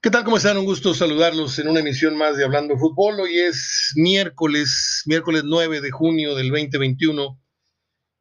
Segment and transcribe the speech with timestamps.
[0.00, 0.22] ¿Qué tal?
[0.22, 0.56] ¿Cómo están?
[0.56, 3.18] Un gusto saludarlos en una emisión más de Hablando Fútbol.
[3.18, 7.42] Hoy es miércoles, miércoles 9 de junio del 2021.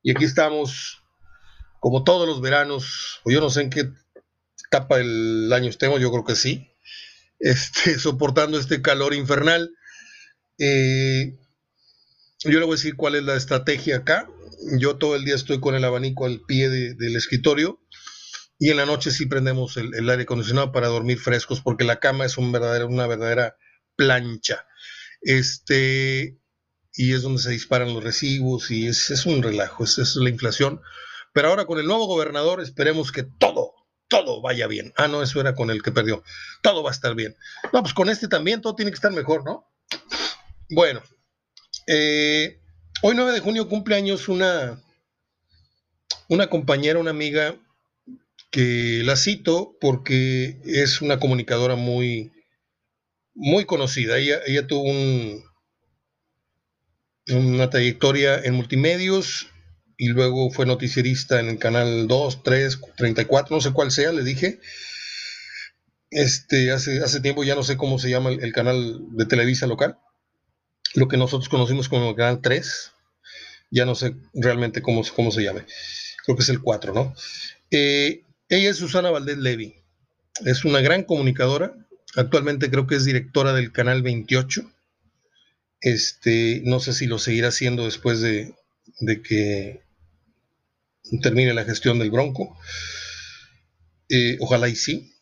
[0.01, 1.03] Y aquí estamos,
[1.79, 3.91] como todos los veranos, o yo no sé en qué
[4.65, 6.67] etapa del año estemos, yo creo que sí,
[7.39, 9.69] este, soportando este calor infernal.
[10.57, 11.37] Eh,
[12.39, 14.27] yo le voy a decir cuál es la estrategia acá.
[14.79, 17.79] Yo todo el día estoy con el abanico al pie del escritorio
[18.59, 22.25] y en la noche sí prendemos el, aire acondicionado para dormir frescos, porque la cama
[22.25, 23.57] es un verdadero, una verdadera
[23.95, 24.65] plancha.
[25.21, 26.39] Este,
[26.93, 30.29] y es donde se disparan los recibos y es, es un relajo, es, es la
[30.29, 30.81] inflación.
[31.33, 33.73] Pero ahora con el nuevo gobernador esperemos que todo,
[34.07, 34.91] todo vaya bien.
[34.97, 36.23] Ah, no, eso era con el que perdió.
[36.63, 37.35] Todo va a estar bien.
[37.73, 39.71] No, pues con este también todo tiene que estar mejor, ¿no?
[40.69, 41.03] Bueno,
[41.85, 42.59] eh,
[43.03, 44.81] hoy 9 de junio cumple años una,
[46.27, 47.55] una compañera, una amiga
[48.51, 52.31] que la cito porque es una comunicadora muy,
[53.33, 54.17] muy conocida.
[54.17, 55.43] Ella, ella tuvo un,
[57.29, 59.47] una trayectoria en multimedios
[59.97, 64.23] y luego fue noticierista en el canal 2, 3, 34, no sé cuál sea, le
[64.23, 64.59] dije.
[66.09, 69.99] Este, hace, hace tiempo ya no sé cómo se llama el, canal de Televisa local,
[70.93, 72.91] lo que nosotros conocimos como el canal 3,
[73.71, 75.65] ya no sé realmente cómo, cómo se llame,
[76.23, 77.13] creo que es el 4, ¿no?
[77.71, 79.75] Eh, ella es Susana Valdés Levy.
[80.45, 81.73] Es una gran comunicadora.
[82.15, 84.71] Actualmente creo que es directora del canal 28.
[85.81, 88.55] Este, no sé si lo seguirá haciendo después de,
[89.23, 89.81] que
[91.21, 92.57] termine la gestión del Bronco.
[94.09, 95.13] Eh, ojalá y sí.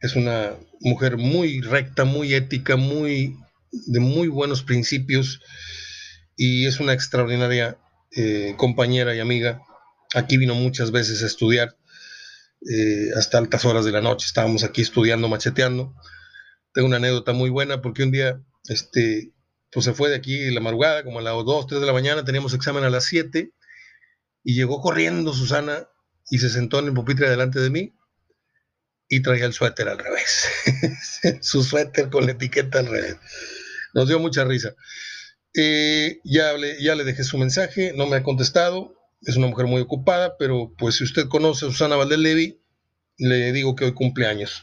[0.00, 3.36] Es una mujer muy recta, muy ética, muy
[3.70, 5.40] de muy buenos principios
[6.36, 7.78] y es una extraordinaria
[8.16, 9.62] eh, compañera y amiga.
[10.14, 11.77] Aquí vino muchas veces a estudiar
[12.62, 14.26] eh, hasta altas horas de la noche.
[14.26, 15.94] Estábamos aquí estudiando, macheteando.
[16.72, 19.32] Tengo una anécdota muy buena porque un día, este,
[19.70, 22.24] pues se fue de aquí la madrugada, como a las 2, 3 de la mañana,
[22.24, 23.52] teníamos examen a las 7
[24.44, 25.88] y llegó corriendo Susana
[26.30, 27.94] y se sentó en el pupitre delante de mí
[29.08, 30.48] y traía el suéter al revés.
[31.40, 33.16] Su suéter con la etiqueta al revés.
[33.94, 34.74] Nos dio mucha risa.
[35.54, 39.80] Eh, ya, ya le dejé su mensaje, no me ha contestado es una mujer muy
[39.80, 42.62] ocupada, pero pues si usted conoce a Susana Valdés Levy,
[43.16, 44.62] le digo que hoy cumple años.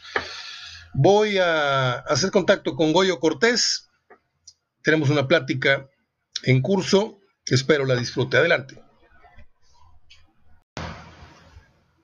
[0.94, 3.90] Voy a hacer contacto con Goyo Cortés.
[4.82, 5.90] Tenemos una plática
[6.42, 7.20] en curso.
[7.44, 8.38] Espero la disfrute.
[8.38, 8.82] Adelante.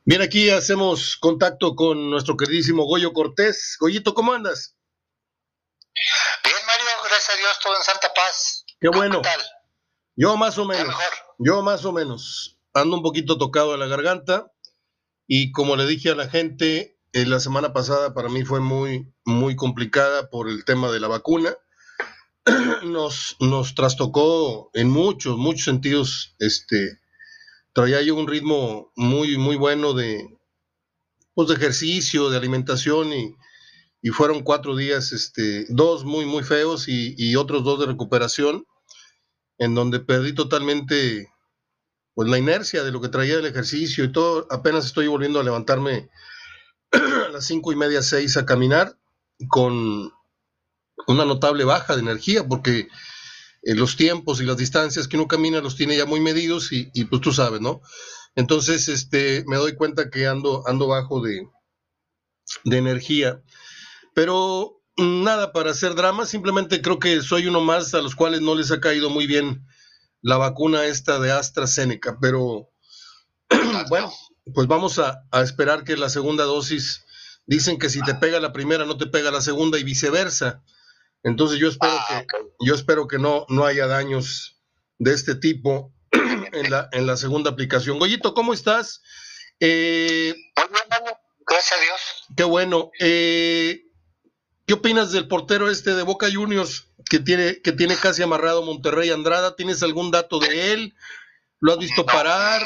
[0.04, 3.76] Bien, aquí hacemos contacto con nuestro queridísimo Goyo Cortés.
[3.80, 4.76] Goyito, ¿cómo andas?
[6.44, 8.64] Bien, Mario, gracias a Dios, todo en Santa Paz.
[8.80, 9.22] Qué bueno.
[9.22, 9.40] ¿Qué tal?
[10.16, 10.94] Yo más o menos.
[11.38, 12.58] Yo más o menos.
[12.74, 14.52] Ando un poquito tocado de la garganta
[15.26, 19.12] y como le dije a la gente, eh, la semana pasada para mí fue muy,
[19.24, 21.54] muy complicada por el tema de la vacuna.
[22.82, 26.34] Nos, nos trastocó en muchos, muchos sentidos.
[26.40, 26.98] Este,
[27.72, 30.26] traía yo un ritmo muy, muy bueno de,
[31.34, 33.36] pues, de ejercicio, de alimentación y,
[34.02, 38.66] y fueron cuatro días, este, dos muy, muy feos y, y otros dos de recuperación
[39.62, 41.32] en donde perdí totalmente
[42.14, 45.44] pues la inercia de lo que traía del ejercicio y todo, apenas estoy volviendo a
[45.44, 46.10] levantarme
[46.90, 48.98] a las cinco y media, seis a caminar
[49.48, 50.10] con
[51.06, 52.88] una notable baja de energía, porque
[53.62, 56.90] eh, los tiempos y las distancias que uno camina los tiene ya muy medidos y,
[56.92, 57.82] y, pues tú sabes, ¿no?
[58.34, 61.48] Entonces, este, me doy cuenta que ando, ando bajo de,
[62.64, 63.40] de energía.
[64.12, 68.54] Pero nada para hacer drama, simplemente creo que soy uno más a los cuales no
[68.54, 69.66] les ha caído muy bien
[70.20, 72.70] la vacuna esta de AstraZeneca, pero
[73.88, 74.12] bueno,
[74.54, 77.04] pues vamos a, esperar que la segunda dosis,
[77.46, 80.62] dicen que si te pega la primera no te pega la segunda y viceversa.
[81.24, 82.36] Entonces yo espero ah, que
[82.66, 84.60] yo espero que no, no haya daños
[84.98, 87.98] de este tipo en la, en la segunda aplicación.
[87.98, 89.02] Goyito, ¿cómo estás?
[89.60, 90.34] Eh,
[91.46, 92.00] Gracias a Dios.
[92.36, 92.90] Qué bueno.
[92.98, 93.82] Eh,
[94.66, 99.10] ¿Qué opinas del portero este de Boca Juniors que tiene, que tiene casi amarrado Monterrey
[99.10, 99.56] Andrada?
[99.56, 100.94] ¿Tienes algún dato de él?
[101.60, 102.62] ¿Lo has visto parar?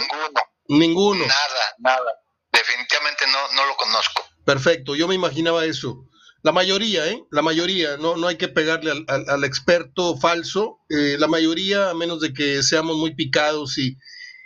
[0.69, 1.20] Ninguno.
[1.26, 2.12] Nada, nada.
[2.52, 4.22] Definitivamente no, no lo conozco.
[4.44, 6.08] Perfecto, yo me imaginaba eso.
[6.43, 7.25] La mayoría, ¿eh?
[7.31, 10.78] La mayoría, no, no hay que pegarle al, experto falso.
[10.88, 13.96] Eh, la mayoría, a menos de que seamos muy picados y,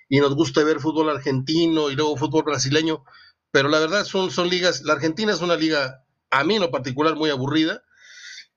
[0.09, 3.05] y nos guste ver fútbol argentino y luego fútbol brasileño,
[3.51, 6.71] pero la verdad son, son ligas, la Argentina es una liga a mí en lo
[6.71, 7.83] particular muy aburrida,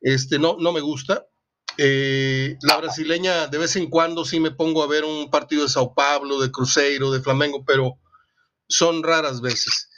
[0.02, 1.26] este, no, no me gusta.
[1.78, 5.70] Eh, la brasileña de vez en cuando sí me pongo a ver un partido de
[5.70, 7.98] Sao Paulo, de Cruzeiro, de Flamengo, pero
[8.68, 9.90] son raras veces.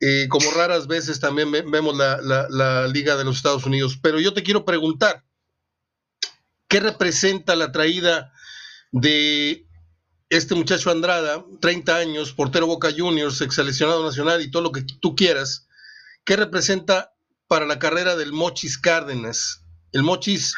[0.00, 3.98] eh, como raras veces también vemos la, Liga de los Estados Unidos.
[4.00, 5.24] Pero yo te quiero preguntar,
[6.68, 8.32] ¿qué representa la traída
[8.92, 9.66] de
[10.30, 14.82] este muchacho Andrada, 30 años, portero Boca Juniors, ex seleccionado nacional y todo lo que
[14.82, 15.66] tú quieras?
[16.24, 17.12] ¿Qué representa
[17.48, 19.64] para la carrera del Mochis Cárdenas?
[19.92, 20.54] El Mochis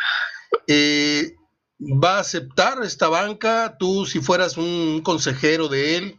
[0.66, 1.34] eh,
[1.81, 6.19] va a aceptar esta banca, tú si fueras un consejero de él,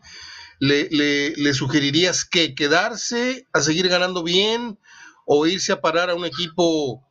[0.59, 4.79] le, sugerirías que quedarse a seguir ganando bien
[5.25, 7.03] o irse a parar a un equipo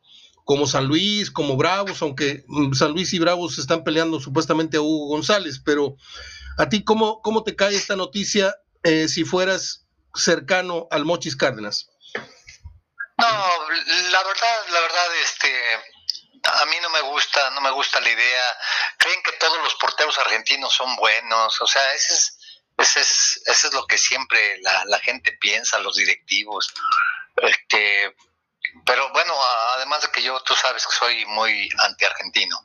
[0.45, 4.81] como San Luis, como Bravos, aunque mm, San Luis y Bravos están peleando supuestamente a
[4.81, 5.97] Hugo González, pero
[6.59, 11.91] a ti, ¿cómo, cómo te cae esta noticia eh, si fueras cercano al Mochis Cárdenas?
[13.21, 13.69] No,
[14.11, 15.75] la verdad, la verdad, este,
[16.45, 18.45] a mí no me gusta, no me gusta la idea.
[18.99, 22.39] Creen que todos los porteros argentinos son buenos, o sea, ese es,
[22.79, 26.73] ese es, ese es lo que siempre la, la gente piensa, los directivos.
[27.37, 28.15] Este,
[28.85, 29.35] pero bueno,
[29.77, 32.57] además de que yo, tú sabes que soy muy anti-argentino.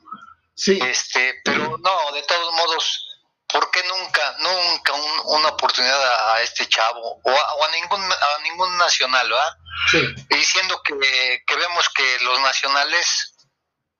[0.54, 0.78] Sí.
[0.82, 3.06] Este, pero no, de todos modos,
[3.48, 4.92] ¿por qué nunca, nunca
[5.24, 9.56] una oportunidad a, este chavo o a, ningún, a ningún nacional, ¿verdad?
[9.90, 10.14] Sí.
[10.28, 13.34] Diciendo que, que vemos que los nacionales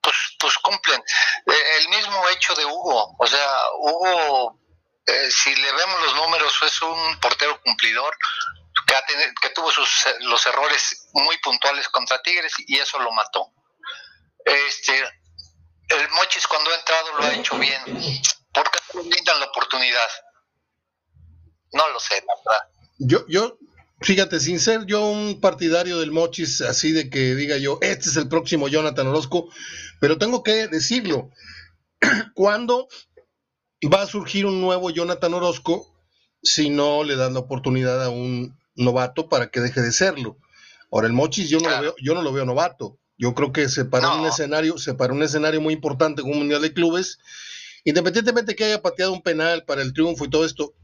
[0.01, 1.01] pues, pues cumplen.
[1.45, 3.47] Eh, el mismo hecho de Hugo, o sea,
[3.79, 4.59] Hugo
[5.07, 8.13] eh, si le vemos los números, es un portero cumplidor
[8.85, 9.89] que, que tuvo sus,
[10.19, 13.53] los errores muy puntuales contra Tigres y eso lo mató.
[14.43, 14.99] Este,
[15.89, 17.81] el Mochis cuando ha entrado lo ha hecho bien.
[18.53, 20.09] ¿Por qué brindan la oportunidad?
[21.71, 22.67] No lo sé, la verdad.
[22.99, 23.57] Yo, yo,
[24.01, 28.17] fíjate, sin ser yo un partidario del Mochis, así de que diga yo, este es
[28.17, 29.49] el próximo Jonathan Orozco,
[29.99, 31.31] pero tengo que decirlo.
[32.35, 32.87] Cuando
[33.93, 35.93] va a surgir un nuevo Jonathan Orozco
[36.41, 40.37] si no le dan la oportunidad a un novato para que deje de serlo.
[40.91, 42.99] Ahora, el Mochis yo no, lo, veo, yo no lo veo novato.
[43.17, 46.39] Yo creo que se paró un escenario, se paró un escenario muy importante con un
[46.39, 47.17] Mundial de Clubes,
[47.83, 50.75] independientemente que haya pateado un penal para el triunfo y todo esto,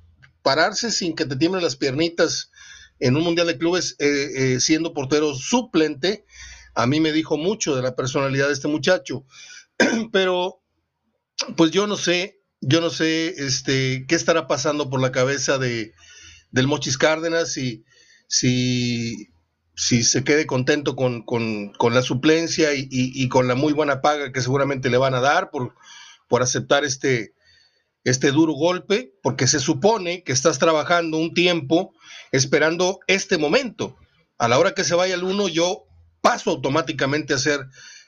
[0.42, 2.50] pararse sin que te tiemblen las piernitas
[3.00, 6.25] en un Mundial de Clubes eh, eh, siendo portero suplente,
[6.75, 9.25] a mí me dijo mucho de la personalidad de este muchacho.
[10.12, 10.62] Pero,
[11.57, 15.94] pues yo no sé, yo no sé este, qué estará pasando por la cabeza de,
[16.51, 17.84] del Mochis Cárdenas, y
[18.28, 19.30] si,
[19.75, 21.25] si se quede contento con,
[21.92, 25.75] la suplencia y, con la muy buena paga que seguramente le van a dar por,
[26.28, 27.34] por aceptar este,
[28.03, 31.94] este duro golpe, porque se supone que estás trabajando un tiempo
[32.31, 33.97] esperando este momento.
[34.38, 35.85] A la hora que se vaya el uno, yo
[36.21, 37.61] paso automáticamente a ser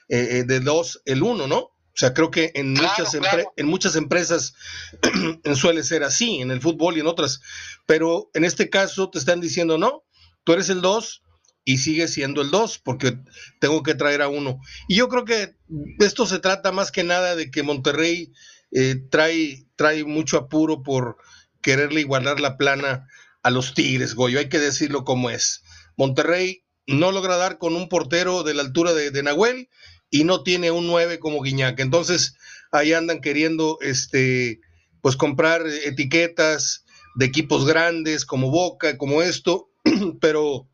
[0.08, 1.58] eh, eh, de dos el uno, ¿no?
[1.58, 3.16] O sea, creo que en, muchas,
[3.56, 4.54] en muchas empresas
[5.54, 7.40] suele ser así, en el fútbol y en otras,
[7.86, 10.04] pero en este caso te están diciendo, no,
[10.44, 11.22] tú eres el 2
[11.64, 13.18] y sigues siendo el 2 porque
[13.60, 14.60] tengo que traer a uno.
[14.88, 15.56] Y yo creo que
[15.98, 18.30] esto se trata más que nada de que Monterrey
[18.72, 21.16] eh, trae, trae mucho apuro por
[21.62, 23.08] quererle igualar la plana
[23.42, 25.62] a los Tigres, Goyo, hay que decirlo como es.
[25.96, 29.68] Monterrey no logra dar con un portero de la altura de, Nahuel
[30.10, 31.78] y no tiene un 9 como Guiñac.
[31.80, 32.36] Entonces,
[32.72, 34.60] ahí andan queriendo este
[35.00, 36.84] pues comprar etiquetas
[37.14, 39.70] de equipos grandes como Boca, como esto,
[40.20, 40.68] pero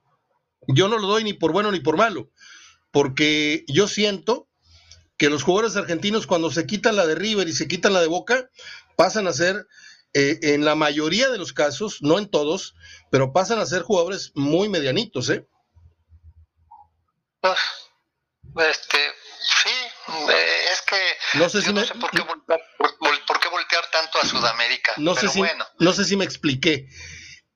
[0.69, 2.31] yo no lo doy ni por bueno ni por malo,
[2.91, 4.49] porque yo siento
[5.23, 8.09] que los jugadores argentinos cuando se quitan la de River y se quitan la de
[8.09, 8.51] Boca,
[8.97, 9.69] pasan a ser,
[10.15, 12.75] eh, en la mayoría de los casos, no en todos,
[13.09, 15.47] pero pasan a ser jugadores muy medianitos, ¿eh?
[17.41, 17.57] Pues,
[18.57, 18.99] este,
[19.43, 19.71] Sí,
[20.29, 22.21] eh, es que no sé, si no sé por, qué
[23.49, 24.95] voltear, tanto a Sudamérica.
[24.97, 25.41] No sé, si,
[25.79, 26.89] no sé si me expliqué.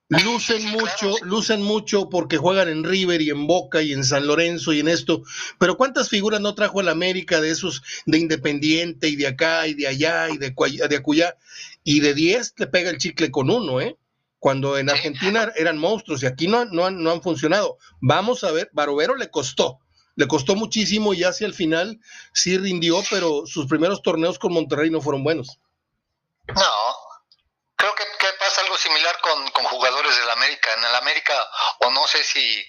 [0.08, 4.72] Lucen mucho, lucen mucho porque juegan en River y en Boca y en San Lorenzo
[4.72, 5.25] y en esto,
[5.58, 9.75] pero ¿cuántas figuras no trajo el América de esos de Independiente y de acá y
[9.75, 10.54] de allá y de,
[10.88, 11.36] de acullá?
[11.82, 13.96] Y de 10 le pega el chicle con uno, ¿eh?
[14.38, 17.78] Cuando en Argentina eran monstruos y aquí no, no, no han funcionado.
[18.00, 19.80] Vamos a ver, Barovero le costó,
[20.14, 22.00] le costó muchísimo y hacia el final
[22.32, 25.58] sí rindió, pero sus primeros torneos con Monterrey no fueron buenos.
[26.46, 26.62] No,
[27.75, 28.04] creo que,
[28.87, 30.71] similar con, jugadores del América.
[30.76, 31.35] En el América,
[31.81, 32.64] o no sé si,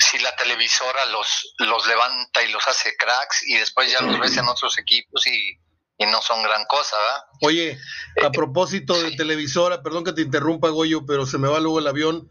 [0.00, 4.36] si la televisora los, los levanta y los hace cracks y después ya los ves
[4.36, 5.58] en otros equipos y,
[6.06, 7.22] no son gran cosa, ¿verdad?
[7.40, 7.78] Oye,
[8.22, 11.78] a eh, propósito de televisora, perdón que te interrumpa, Goyo, pero se me va luego
[11.78, 12.28] el avión.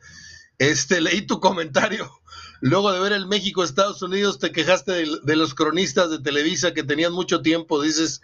[0.60, 2.22] Este, leí tu comentario
[2.64, 7.12] Luego de ver el México-Estados Unidos, te quejaste de, los cronistas de Televisa que tenían
[7.12, 8.22] mucho tiempo, dices,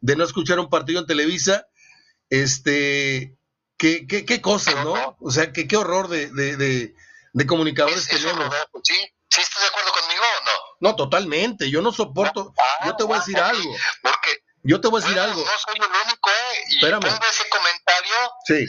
[0.00, 1.66] de no escuchar un partido en Televisa.
[2.28, 3.36] Este,
[3.80, 5.16] qué, qué, qué cosas, ¿no?
[5.20, 6.28] O sea, que, qué horror de,
[7.32, 8.54] de comunicadores tenemos.
[8.84, 8.94] ¿Sí?
[9.28, 10.50] ¿Sí estás de acuerdo conmigo o no?
[10.80, 11.70] No, totalmente.
[11.70, 12.52] Yo no soporto.
[12.58, 13.76] Ah, yo te voy a decir algo.
[14.02, 15.44] Porque yo te voy a decir algo.
[15.44, 16.64] No soy el único, ¿eh?
[16.68, 17.00] Y Espérame.
[17.00, 18.14] pongo ese comentario.
[18.44, 18.66] Sí.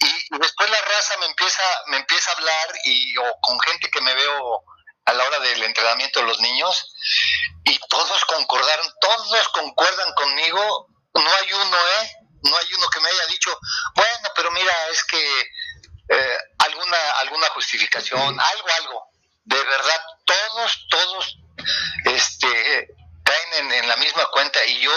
[0.00, 4.00] Y, después la raza me empieza, me empieza a hablar y o con gente que
[4.00, 4.64] me veo
[5.06, 6.94] a la hora del entrenamiento de los niños
[7.64, 10.88] y todos concordaron, todos concuerdan conmigo.
[11.14, 12.23] No hay uno, ¿eh?
[12.44, 13.58] No hay uno que me haya dicho,
[13.94, 15.40] bueno, pero mira, es que
[16.08, 19.08] eh, alguna, alguna justificación, algo, algo.
[19.44, 21.38] De verdad, todos, todos,
[22.04, 22.88] este
[23.24, 24.92] caen en, la misma cuenta y yo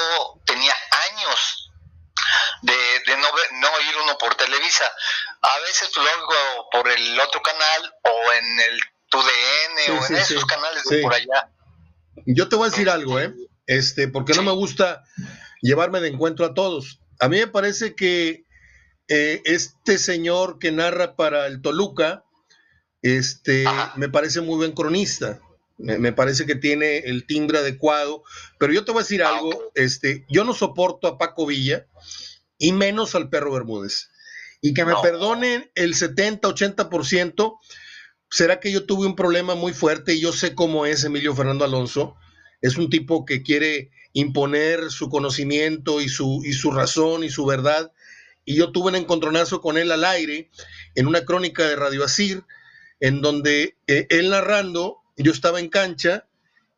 [0.46, 0.74] tenía
[1.12, 1.72] años
[2.62, 4.92] de, de no, no ir uno por Televisa.
[5.42, 10.46] A veces lo hago por el otro canal o en el TUDN o en esos
[10.46, 11.50] canales de por allá.
[12.26, 13.34] Yo te voy a decir algo, ¿eh?
[13.66, 15.04] Este, porque no me gusta
[15.62, 17.00] llevarme de encuentro a todos.
[17.20, 18.46] A mí me parece que
[19.08, 22.26] eh, este señor que narra para el Toluca,
[23.02, 25.40] este, me parece muy buen cronista.
[25.80, 28.24] Me, parece que tiene el timbre adecuado.
[28.58, 31.86] Pero yo te voy a decir algo, este, yo no soporto a Paco Villa
[32.58, 34.10] y menos al perro Bermúdez.
[34.60, 37.60] Y que me perdonen el 70, 80%,
[38.30, 41.64] será que yo tuve un problema muy fuerte y yo sé cómo es Emilio Fernando
[41.64, 42.16] Alonso.
[42.62, 47.46] Es un tipo que quiere imponer su conocimiento y su, y su razón y su
[47.46, 47.92] verdad.
[48.46, 50.50] Y yo tuve un encontronazo con él al aire
[50.96, 52.44] en una crónica de Radio Asir,
[53.00, 56.28] en donde eh, él narrando yo estaba en cancha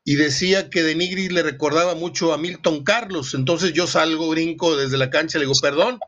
[0.03, 3.33] y decía que Denigris le recordaba mucho a Milton Carlos.
[3.33, 5.99] Entonces yo salgo, brinco desde la cancha, le digo, perdón,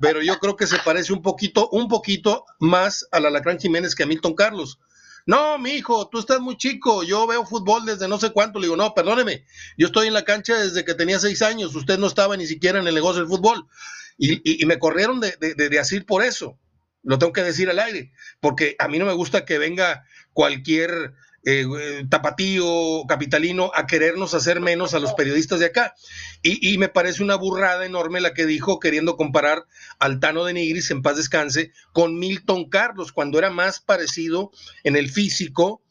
[0.00, 4.02] pero yo creo que se parece un poquito, un poquito más al Alacrán Jiménez que
[4.02, 4.80] a Milton Carlos.
[5.26, 8.58] No, mi hijo, tú estás muy chico, yo veo fútbol desde no sé cuánto.
[8.58, 9.44] Le digo, no, perdóneme,
[9.78, 12.78] yo estoy en la cancha desde que tenía seis años, usted no estaba ni siquiera
[12.78, 13.66] en el negocio del fútbol.
[14.18, 16.58] Y, me corrieron de, de, de por eso,
[17.02, 21.14] lo tengo que decir al aire, porque a mí no me gusta que venga cualquier
[21.46, 25.94] eh, tapatío, capitalino, a querernos hacer menos a los periodistas de acá.
[26.42, 29.64] Y, me parece una burrada enorme la que dijo queriendo comparar
[29.98, 34.50] al Tano de Nigris, en paz descanse, con Milton Carlos, cuando era más parecido
[34.84, 35.82] en el físico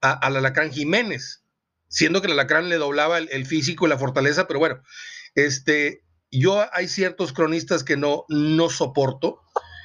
[0.00, 1.42] al Alacrán Jiménez,
[1.88, 4.82] siendo que el Alacrán le doblaba el, físico y la fortaleza, pero bueno,
[5.34, 9.42] este, yo hay ciertos cronistas que no, no soporto,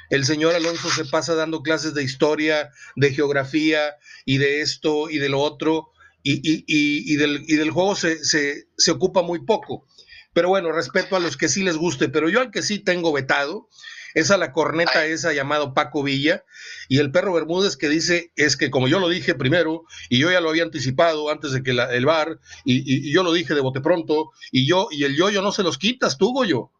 [0.09, 3.95] el señor Alonso se pasa dando clases de historia, de geografía
[4.25, 5.91] y de esto y de lo otro,
[6.27, 9.85] y, del, juego se, se, ocupa muy poco.
[10.33, 13.13] Pero bueno, respeto a los que sí les guste, pero yo al que sí tengo
[13.13, 13.69] vetado
[14.15, 16.43] es a la corneta esa llamado Paco Villa
[16.87, 20.31] y el perro Bermúdez que dice es que como yo lo dije primero y yo
[20.31, 23.81] ya lo había anticipado antes de que el bar y, yo lo dije de bote
[23.81, 26.71] pronto y yo y el yo yo no se los quitas tú Goyo.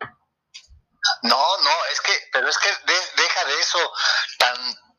[1.21, 2.97] No, no, es que, pero es que de
[3.65, 3.93] eso
[4.37, 4.55] tan,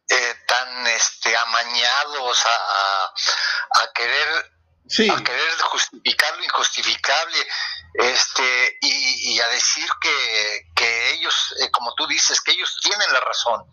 [0.08, 3.04] eh, tan este, amañados a,
[3.82, 4.52] a, querer
[5.10, 7.48] a querer justificar lo injustificable
[7.94, 13.20] este y, a decir que, que ellos eh, como tú dices que ellos tienen la
[13.20, 13.64] razón.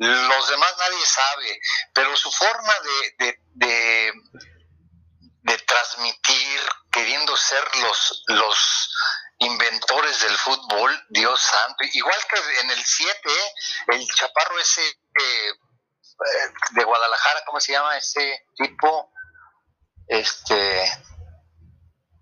[0.00, 1.60] Los demás nadie sabe
[1.92, 2.72] pero su forma
[3.18, 4.12] de, de,
[5.42, 8.90] de transmitir queriendo ser los los
[9.38, 11.84] inventores del fútbol, Dios santo.
[11.92, 13.20] Igual que en el 7,
[13.88, 15.52] el chaparro ese eh,
[16.72, 19.12] de Guadalajara, ¿cómo se llama ese tipo?
[20.06, 20.92] Este,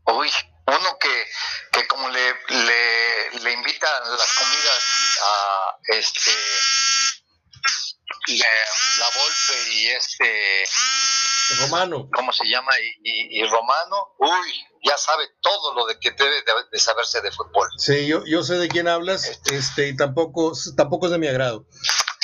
[0.06, 0.30] uy,
[0.66, 1.30] uno que,
[1.73, 6.32] que como le, le, le invitan las comidas a este
[8.99, 10.68] la Volpe y este
[11.60, 12.08] Romano.
[12.14, 12.72] ¿Cómo se llama?
[13.02, 17.68] Y, Romano, uy, ya sabe todo lo de que debe de, saberse de fútbol.
[17.78, 21.28] Sí, yo, yo sé de quién hablas, este, este y tampoco, tampoco es de mi
[21.28, 21.66] agrado.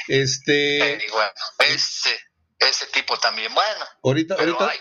[0.09, 1.01] Este.
[1.13, 2.19] bueno, ese,
[2.59, 3.85] ese tipo también, bueno.
[4.03, 4.73] Ahorita, ahorita,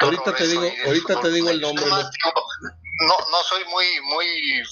[0.00, 1.86] ahorita te digo, ahorita te digo el nombre.
[1.86, 4.26] No, no soy muy, muy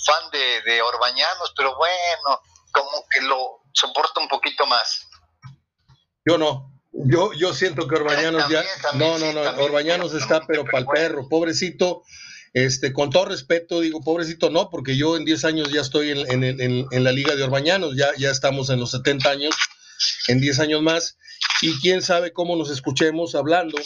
[0.04, 5.08] fan de, de Orbañanos, pero bueno, como que lo soporto un poquito más.
[6.26, 6.77] Yo no.
[7.04, 8.64] Yo, yo siento que Orbañanos ya.
[8.94, 9.40] no, no, no.
[9.62, 11.28] Orbañanos está, pero para el perro.
[11.28, 12.02] Pobrecito.
[12.54, 16.42] Este, con todo respeto, digo, pobrecito no, porque yo en 10 años ya estoy en,
[16.42, 19.54] en, en, la liga de Orbañanos, ya, ya estamos en los 70 años,
[20.28, 21.18] en 10 años más,
[21.60, 23.76] y quién sabe cómo nos escuchemos hablando,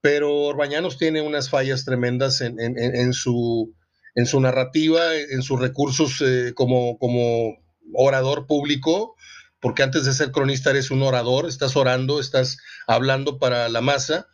[0.00, 3.74] pero Orbañanos tiene unas fallas tremendas en, su,
[4.14, 7.56] en su narrativa, en sus recursos eh, como, como
[7.94, 9.16] orador público,
[9.64, 14.28] porque antes de ser cronista eres un orador, estás orando, estás hablando para la masa.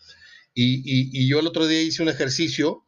[0.54, 2.82] Y, yo el otro día hice un ejercicio,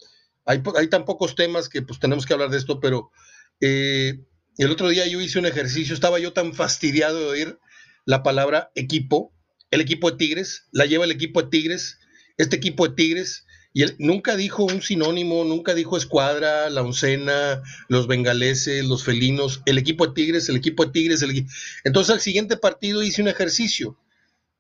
[0.45, 3.13] hay, tan pocos temas que pues tenemos que hablar de esto, pero
[3.61, 4.25] eh,
[4.59, 7.59] el otro día yo hice un ejercicio, estaba yo tan fastidiado de oír
[8.07, 9.33] la palabra equipo,
[9.71, 12.01] el equipo de Tigres, la lleva el equipo de Tigres,
[12.39, 17.63] este equipo de Tigres, y él nunca dijo un sinónimo, nunca dijo escuadra, la oncena,
[17.89, 21.47] los bengaleses, los felinos, el equipo de Tigres, el equipo de Tigres, el
[21.85, 23.97] Entonces al siguiente partido hice un ejercicio,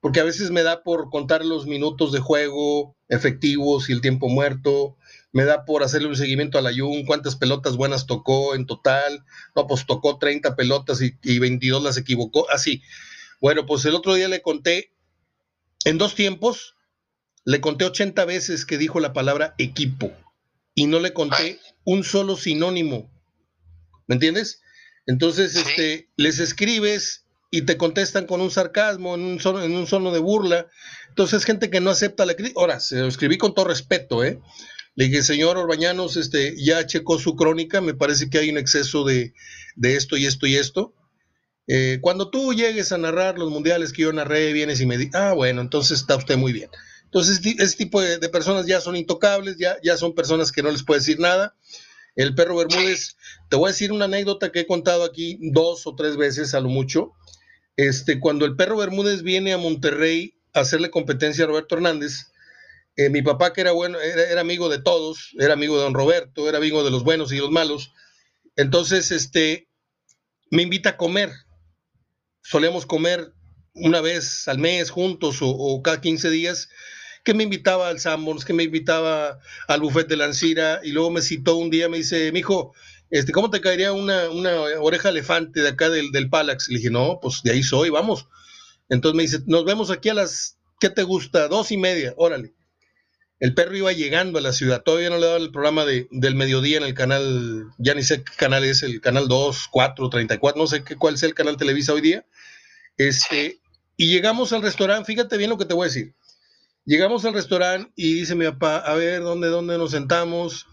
[0.00, 4.28] porque a veces me da por contar los minutos de juego efectivos y el tiempo
[4.28, 4.96] muerto,
[5.30, 9.24] me da por hacerle un seguimiento a la Jun, cuántas pelotas buenas tocó en total,
[9.54, 12.82] no, pues tocó 30 pelotas y, y 22 las equivocó, así.
[13.40, 14.94] Bueno, pues el otro día le conté
[15.84, 16.76] en dos tiempos,
[17.44, 20.12] le conté 80 veces que dijo la palabra equipo
[20.74, 23.10] y no le conté un solo sinónimo.
[24.06, 24.62] ¿Me entiendes?
[25.06, 29.86] Entonces, este, les escribes y te contestan con un sarcasmo, en un, sono, en un
[29.86, 30.68] sono de burla.
[31.08, 32.60] Entonces, gente que no acepta la crítica.
[32.60, 34.40] Ahora, se lo escribí con todo respeto, ¿eh?
[34.94, 39.04] Le dije, señor Orbañanos, este, ya checó su crónica, me parece que hay un exceso
[39.04, 39.32] de,
[39.74, 40.94] de esto y esto y esto.
[41.66, 45.14] Eh, cuando tú llegues a narrar los mundiales que yo narré, vienes y me dices,
[45.14, 46.70] ah, bueno, entonces está usted muy bien.
[47.12, 50.82] Entonces, ese tipo de, personas ya son intocables, ya, ya son personas que no les
[50.82, 51.54] puede decir nada.
[52.16, 53.18] El perro Bermúdez,
[53.50, 56.60] te voy a decir una anécdota que he contado aquí dos o tres veces a
[56.60, 57.12] lo mucho.
[57.76, 62.32] Este, cuando el perro Bermúdez viene a Monterrey a hacerle competencia a Roberto Hernández,
[62.96, 65.92] eh, mi papá, que era bueno, era, era, amigo de todos, era amigo de don
[65.92, 67.92] Roberto, era amigo de los buenos y los malos.
[68.56, 69.68] Entonces, este,
[70.50, 71.30] me invita a comer.
[72.40, 73.34] Solíamos comer
[73.74, 76.70] una vez al mes juntos o, o cada 15 días
[77.24, 79.38] que me invitaba al Sanborns, que me invitaba
[79.68, 82.74] al buffet de Lancira, y luego me citó un día, me dice, mijo,
[83.10, 86.68] este, ¿cómo te caería una, una oreja elefante de acá del, del Palax?
[86.68, 88.26] Le dije, no, pues de ahí soy, vamos.
[88.88, 91.48] Entonces me dice, nos vemos aquí a las, ¿qué te gusta?
[91.48, 92.54] Dos y media, órale.
[93.38, 96.36] El perro iba llegando a la ciudad, todavía no le daba el programa de, del
[96.36, 100.60] mediodía en el canal, ya ni sé qué canal es, el canal 2, 4, 34,
[100.60, 102.24] no sé qué, cuál es el canal Televisa hoy día.
[102.96, 103.58] Este,
[103.96, 106.14] y llegamos al restaurante, fíjate bien lo que te voy a decir.
[106.84, 110.66] Llegamos al restaurante y dice mi papá, a ver, ¿dónde, dónde nos sentamos?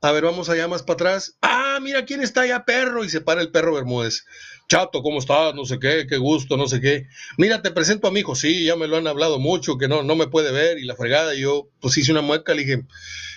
[0.00, 1.38] A ver, vamos allá más para atrás.
[1.40, 3.04] Ah, mira quién está allá, perro.
[3.04, 4.24] Y se para el perro Bermúdez.
[4.68, 5.54] Chato, ¿cómo estás?
[5.54, 7.06] No sé qué, qué gusto, no sé qué.
[7.38, 8.34] Mira, te presento a mi hijo.
[8.34, 10.96] Sí, ya me lo han hablado mucho, que no, no me puede ver y la
[10.96, 11.34] fregada.
[11.34, 12.82] Y yo, pues hice una mueca, le dije,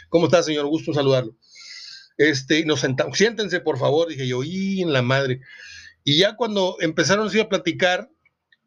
[0.09, 0.65] ¿cómo está, señor?
[0.65, 1.37] Gusto saludarlo.
[2.17, 4.09] Este, nos sentamos, siéntense, por favor.
[4.09, 5.39] Dije yo, y en la madre.
[6.03, 8.09] Y ya cuando empezaron a platicar,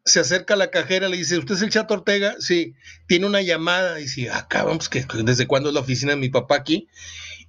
[0.04, 2.36] se acerca a la cajera, le dice, ¿usted es el Chato Ortega?
[2.38, 2.74] Sí,
[3.06, 3.98] tiene una llamada.
[3.98, 6.88] Y dice, acá vamos, que ¿desde cuándo es la oficina de mi papá aquí?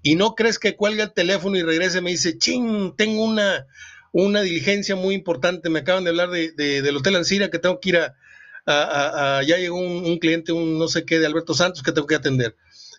[0.01, 3.67] Y no crees que cuelga el teléfono y regrese, me dice, ching, tengo una,
[4.11, 7.89] una diligencia muy importante, me acaban de hablar de, del Hotel Ancira, que tengo que
[7.89, 12.07] ir a, ya llegó un, cliente, un no sé qué, de Alberto Santos, que tengo
[12.07, 12.55] que atender.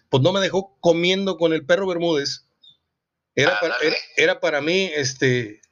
[0.08, 2.46] Pues no me dejó comiendo con el perro Bermúdez.
[3.34, 3.74] Era, para,
[4.16, 5.62] era para mí, este,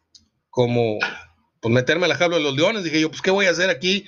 [0.48, 0.98] como
[1.60, 2.84] pues meterme a la jaula de los leones.
[2.84, 4.06] Dije yo, pues, ¿qué voy a hacer aquí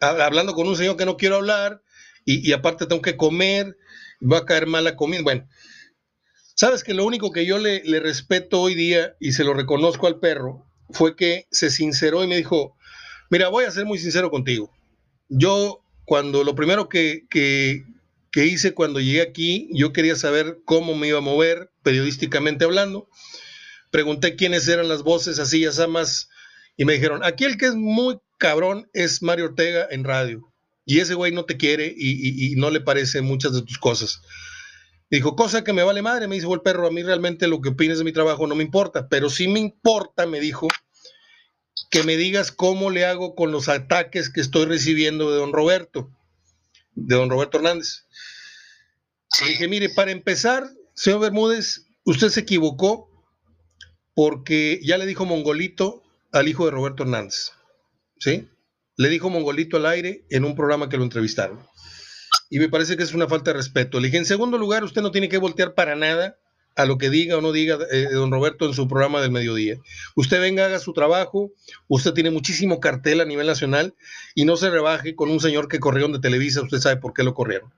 [0.00, 1.82] hablando con un señor que no quiero hablar?
[2.24, 3.76] Y, aparte tengo que comer,
[4.20, 5.22] va a caer mala comida.
[5.22, 5.48] Bueno,
[6.54, 10.06] sabes que lo único que yo le, le, respeto hoy día y se lo reconozco
[10.06, 12.76] al perro fue que se sinceró y me dijo,
[13.30, 14.70] mira, voy a ser muy sincero contigo.
[15.28, 17.84] Yo, cuando lo primero que, que,
[18.30, 23.08] que hice cuando llegué aquí, yo quería saber cómo me iba a mover periodísticamente hablando.
[23.90, 26.28] Pregunté quiénes eran las voces así, ya más
[26.80, 30.50] y me dijeron, aquí el que es muy cabrón es Mario Ortega en radio.
[30.86, 34.22] Y ese güey no te quiere y, no le parece muchas de tus cosas.
[35.10, 37.68] Dijo, cosa que me vale madre, me dijo el perro, a mí realmente lo que
[37.68, 40.68] opines de mi trabajo no me importa, pero sí me importa, me dijo,
[41.90, 46.10] que me digas cómo le hago con los ataques que estoy recibiendo de don Roberto,
[46.94, 48.06] de don Roberto Hernández.
[49.46, 53.10] dije, mire, para empezar, señor Bermúdez, usted se equivocó
[54.14, 57.52] porque ya le dijo Mongolito al hijo de Roberto Hernández.
[58.18, 58.48] ¿Sí?
[58.96, 61.58] Le dijo Mongolito al aire en un programa que lo entrevistaron.
[62.50, 63.98] Y me parece que es una falta de respeto.
[63.98, 66.36] Le dije, en segundo lugar, usted no tiene que voltear para nada
[66.76, 69.76] a lo que diga o no diga eh, don Roberto en su programa del mediodía.
[70.16, 71.52] Usted venga, haga su trabajo,
[71.88, 73.94] usted tiene muchísimo cartel a nivel nacional
[74.34, 77.22] y no se rebaje con un señor que corrieron de Televisa, usted sabe por qué
[77.22, 77.72] lo corrieron.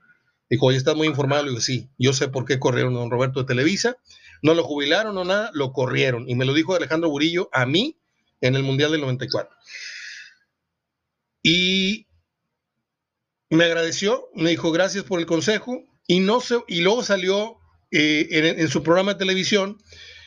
[0.49, 1.43] Dijo, oye, está muy informado.
[1.43, 3.97] Le digo, sí, yo sé por qué corrieron don Roberto de Televisa.
[4.41, 6.29] No lo jubilaron o nada, lo corrieron.
[6.29, 7.97] Y me lo dijo Alejandro Burillo a mí
[8.43, 9.55] en el Mundial del 94.
[11.41, 12.07] Y
[13.49, 17.57] me agradeció, me dijo gracias por el consejo y, no se, y luego salió
[17.91, 18.27] eh,
[18.57, 19.81] en, su programa de televisión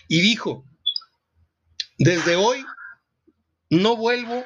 [0.09, 0.65] y dijo,
[1.99, 2.65] desde hoy
[3.69, 4.45] no vuelvo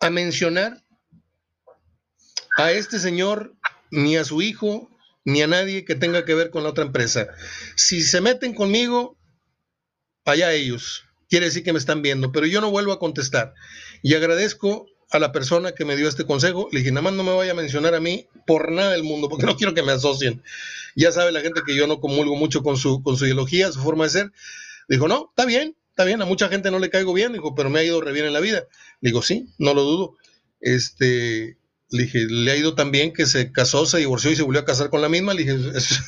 [0.00, 0.82] a mencionar
[2.56, 3.54] a este señor
[3.92, 4.90] ni a su hijo
[5.24, 7.28] ni a nadie que tenga que ver con la otra empresa.
[7.76, 9.16] Si se meten conmigo,
[10.24, 13.54] allá ellos quiere decir que me están viendo, pero yo no vuelvo a contestar.
[14.02, 17.22] Y agradezco a la persona que me dio este consejo, le dije, nada más no
[17.22, 19.92] me vaya a mencionar a mí por nada del mundo, porque no quiero que me
[19.92, 20.42] asocien.
[20.96, 23.80] Ya sabe la gente que yo no comulgo mucho con su, con su ideología, su
[23.80, 24.32] forma de ser.
[24.88, 27.70] Dijo, no, está bien, está bien, a mucha gente no le caigo bien, dijo, pero
[27.70, 28.64] me ha ido re bien en la vida.
[29.00, 30.16] Digo, sí, no lo dudo.
[30.60, 31.56] Este,
[31.90, 34.60] le dije, le ha ido tan bien que se casó, se divorció y se volvió
[34.60, 35.32] a casar con la misma.
[35.32, 35.56] Le dije,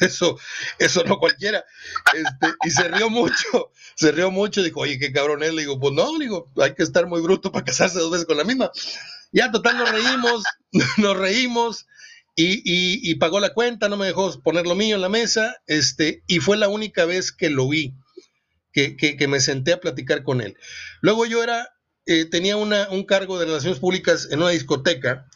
[0.00, 0.38] eso,
[0.78, 1.64] eso, no cualquiera.
[2.12, 4.62] Este, y se rió mucho, se rió mucho.
[4.62, 5.54] Dijo, oye, qué cabrón es.
[5.54, 8.26] Le digo, pues no, le digo, hay que estar muy bruto para casarse dos veces
[8.26, 8.70] con la misma.
[9.32, 10.42] Ya, total, nos reímos,
[10.98, 11.86] nos reímos.
[12.36, 16.22] Y, y, pagó la cuenta, no me dejó poner lo mío en la mesa, este,
[16.26, 17.92] y fue la única vez que lo vi,
[18.72, 20.56] que, que, me senté a platicar con él.
[21.02, 21.74] Luego yo era,
[22.06, 25.28] eh, tenía una, un cargo de relaciones públicas en una discoteca,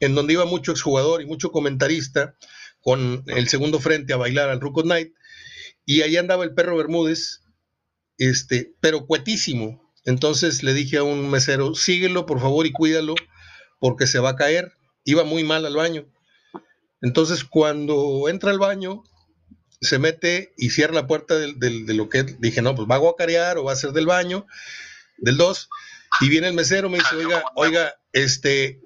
[0.00, 2.36] en donde iba mucho exjugador y mucho comentarista
[2.80, 5.12] con el segundo frente a bailar al Ruco Night,
[5.84, 7.42] y ahí andaba el perro Bermúdez,
[8.18, 9.92] este, pero cuetísimo.
[10.04, 13.14] Entonces le dije a un mesero, síguelo por favor y cuídalo,
[13.80, 14.72] porque se va a caer.
[15.04, 16.06] Iba muy mal al baño.
[17.00, 19.04] Entonces cuando entra al baño,
[19.80, 23.58] se mete y cierra la puerta de lo que dije, no, pues va a guacarear
[23.58, 24.46] o va a ser del baño,
[25.18, 25.68] del 2,
[26.22, 28.80] y viene el mesero, me dice, oiga, oiga, este,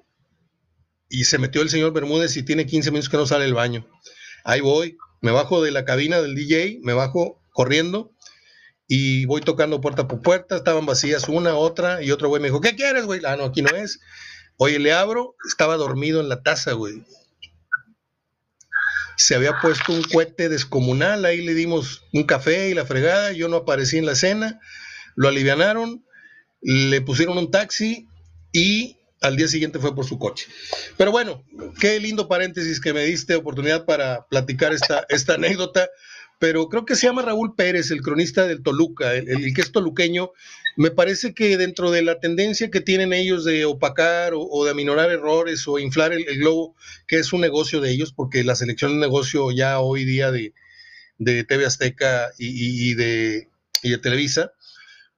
[1.11, 3.85] y se metió el señor Bermúdez y tiene 15 minutos que no sale el baño.
[4.45, 8.13] Ahí voy, me bajo de la cabina del DJ, me bajo corriendo
[8.87, 12.61] y voy tocando puerta por puerta, estaban vacías una, otra, y otro güey me dijo,
[12.61, 13.21] ¿qué quieres, güey?
[13.25, 13.99] Ah, no, aquí no es.
[14.55, 17.03] Oye, le abro, estaba dormido en la taza, güey.
[19.17, 23.49] Se había puesto un cohete descomunal, ahí le dimos un café y la fregada, yo
[23.49, 24.59] no aparecí en la cena,
[25.15, 26.05] lo alivianaron,
[26.61, 28.07] le pusieron un taxi
[28.53, 30.47] y al día siguiente fue por su coche.
[30.97, 31.43] Pero bueno,
[31.79, 35.89] qué lindo paréntesis que me diste oportunidad para platicar esta, esta anécdota.
[36.39, 40.31] Pero creo que se llama Raúl Pérez, el cronista del Toluca, el, que es toluqueño.
[40.75, 45.11] Me parece que dentro de la tendencia que tienen ellos de opacar o, de aminorar
[45.11, 46.75] errores o inflar el, globo,
[47.07, 50.55] que es un negocio de ellos, porque la selección es negocio ya hoy día de,
[51.19, 53.47] de TV Azteca y, de,
[53.83, 54.53] y de Televisa,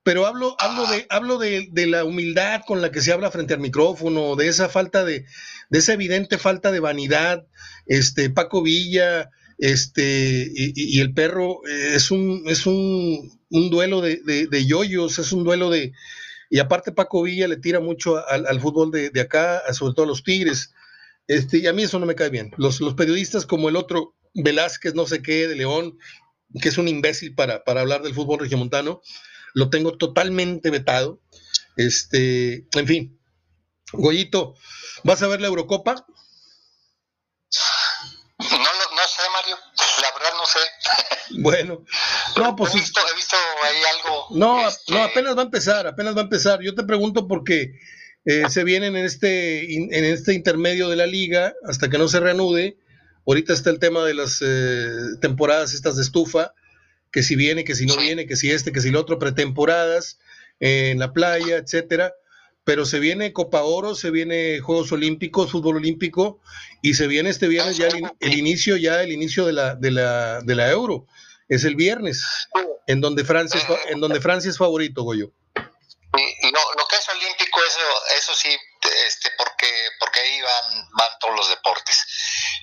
[0.03, 3.59] pero hablo, hablo, de, hablo de, la humildad con la que se habla frente al
[3.59, 5.25] micrófono, de esa falta de,
[5.69, 7.47] de esa evidente falta de vanidad.
[7.85, 14.17] Este, Paco Villa, este, y, el perro eh, es un, es un, un duelo de,
[14.49, 15.93] de, yoyos, es un duelo de,
[16.49, 20.23] y aparte Paco Villa le tira mucho al, fútbol de, acá, sobre todo a los
[20.23, 20.73] Tigres.
[21.27, 22.51] Este, y a mí eso no me cae bien.
[22.57, 25.97] Los, los periodistas como el otro Velázquez, no sé qué, de León,
[26.61, 29.01] que es un imbécil para, para hablar del fútbol regiomontano,
[29.53, 31.21] lo tengo totalmente vetado.
[31.75, 33.19] Este, en fin,
[33.91, 34.55] Goyito,
[35.03, 35.95] ¿vas a ver la Eurocopa?
[38.39, 39.57] No, no, sé, Mario,
[40.01, 40.59] la verdad no sé.
[41.39, 41.85] Bueno,
[42.37, 42.73] no, pues.
[42.75, 44.27] He visto, he visto ahí algo.
[44.31, 46.61] No, no, este, apenas va a empezar, apenas va a empezar.
[46.61, 47.79] Yo te pregunto porque
[48.25, 52.19] eh, se vienen en este, en este intermedio de la liga hasta que no se
[52.19, 52.77] reanude.
[53.25, 56.53] Ahorita está el tema de las eh, temporadas estas de estufa
[57.13, 60.19] que si viene, que si no viene, que si este, que si el otro, pretemporadas
[60.59, 62.13] eh, en la playa, etcétera.
[62.65, 66.39] Pero se viene Copa Oro, se viene Juegos Olímpicos, fútbol olímpico,
[66.81, 67.87] y se viene este viernes ya
[68.19, 71.05] el, inicio, ya el inicio de la, de la, de la Euro.
[71.49, 72.23] Es el viernes,
[72.87, 75.31] en donde Francia es, en donde Francia es favorito, Goyo.
[76.15, 77.79] Y lo, lo, que es olímpico, eso,
[78.17, 78.49] eso sí,
[79.07, 79.67] este, porque,
[79.99, 81.97] porque ahí van, van todos los deportes.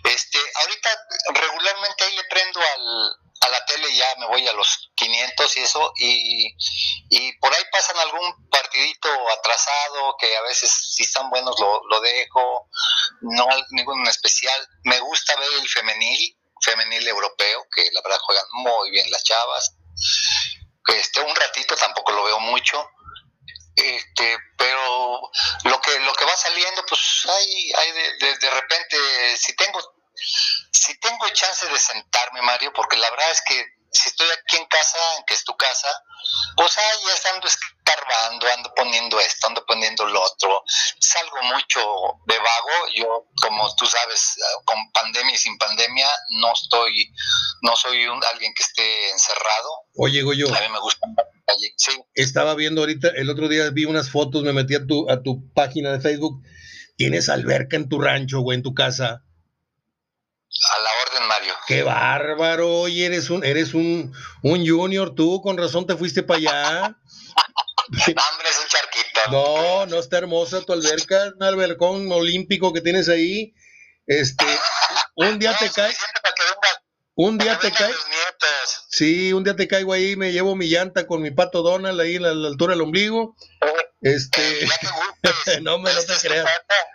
[0.04, 0.88] Este, ahorita
[1.34, 5.60] regularmente ahí le prendo al, a la tele ya me voy a los 500 y
[5.60, 6.56] eso, y,
[7.08, 12.00] y por ahí pasan algún partidito atrasado que a veces si están buenos lo, lo
[12.00, 12.68] dejo,
[13.22, 14.68] no ningún especial.
[14.84, 19.74] Me gusta ver el femenil, femenil europeo, que la verdad juegan muy bien las chavas.
[20.88, 22.90] Este, un ratito tampoco lo veo mucho.
[23.76, 25.30] Este, pero
[25.64, 29.80] lo que lo que va saliendo pues hay, hay de, de repente si tengo
[30.90, 34.66] si tengo chance de sentarme, Mario, porque la verdad es que si estoy aquí en
[34.66, 35.88] casa, en que es tu casa,
[36.56, 40.62] pues ahí ya ando escarbando, ando poniendo esto, ando poniendo lo otro.
[41.00, 41.80] Salgo mucho
[42.26, 42.94] de vago.
[42.94, 46.08] Yo, como tú sabes, con pandemia y sin pandemia,
[46.40, 47.12] no estoy,
[47.62, 49.70] no soy un, alguien que esté encerrado.
[49.96, 51.06] Oye, yo A mí me gusta
[51.76, 52.00] Sí.
[52.14, 55.52] Estaba viendo ahorita, el otro día vi unas fotos, me metí a tu, a tu
[55.52, 56.40] página de Facebook.
[56.96, 59.24] ¿Tienes alberca en tu rancho o en tu casa?
[60.62, 61.54] A la orden, Mario.
[61.66, 66.38] Qué bárbaro, oye, eres un, eres un, un junior, tú, con razón te fuiste para
[66.38, 66.82] allá.
[67.88, 69.20] Hombre, es un charquito.
[69.30, 73.54] No, no está hermosa tu alberca, un albercón olímpico que tienes ahí.
[74.06, 74.44] Este,
[75.14, 75.94] un día te cae.
[77.14, 77.92] Un día te cae.
[78.88, 82.16] Sí, un día te caigo ahí, me llevo mi llanta con mi pato Donald ahí
[82.16, 83.36] a la, altura del ombligo.
[84.00, 84.42] Este,
[85.62, 86.48] no, me, no te creas.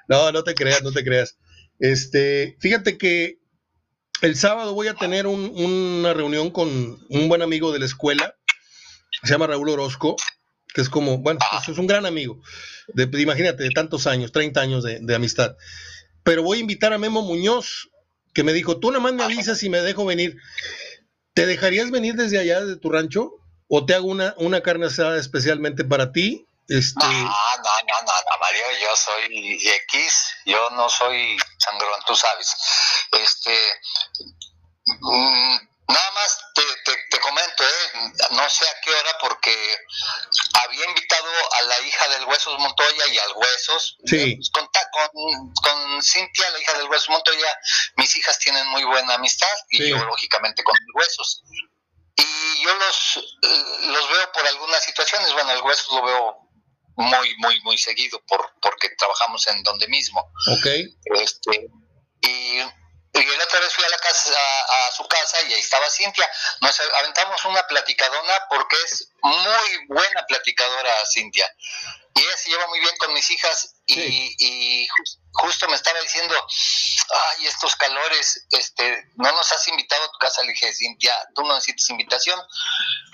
[0.07, 1.37] No, no te creas, no te creas.
[1.79, 3.39] Este, fíjate que
[4.25, 6.67] el sábado voy a tener una reunión con
[7.09, 8.35] un buen amigo de la escuela,
[9.23, 10.15] se llama Raúl Orozco,
[10.73, 12.41] que es como, bueno, pues es un gran amigo,
[12.87, 15.55] de, imagínate, de tantos años, 30 años de, de, amistad.
[16.23, 17.91] Pero voy a invitar a Memo Muñoz,
[18.33, 20.37] que me dijo, tú nada más me avisas y me dejo venir.
[21.33, 23.31] ¿Te dejarías venir desde allá, de tu rancho?
[23.67, 26.47] ¿O te hago una, una carne asada especialmente para ti?
[26.67, 27.05] Este...
[27.05, 27.31] No, no,
[27.87, 32.55] no, no, Mario, yo soy X, yo no soy sangrón, tú sabes.
[33.11, 33.81] Este,
[34.85, 36.63] mm, nada más te,
[37.11, 38.13] te, comento, ¿eh?
[38.31, 39.55] no sé a qué hora, porque
[40.63, 43.97] había invitado a la hija del Huesos Montoya y al Huesos.
[44.05, 44.39] Sí.
[44.51, 47.59] Con, con, con, Cintia, la hija del Huesos Montoya,
[47.97, 51.43] mis hijas tienen muy buena amistad y yo, lógicamente, con Huesos.
[52.15, 53.19] Y yo los,
[53.87, 55.31] los veo por algunas situaciones.
[55.33, 56.44] Bueno, el Huesos lo veo
[56.95, 60.31] muy, muy, muy seguido por, porque trabajamos en donde mismo.
[60.47, 60.65] Ok.
[61.21, 61.67] Este,
[62.21, 62.59] y,
[63.19, 66.29] y la otra vez fui a la casa, a, su casa y ahí estaba Cintia.
[66.61, 71.49] Nos aventamos una platicadona porque es muy buena platicadora Cintia.
[72.15, 74.87] Y ella se lleva muy bien con mis hijas y, y
[75.33, 76.33] justo me estaba diciendo,
[77.09, 80.41] ay, estos calores, este, no nos has invitado a tu casa.
[80.43, 82.39] Le dije, Cintia, tú no necesitas invitación.